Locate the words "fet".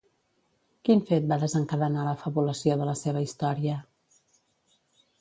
1.09-1.27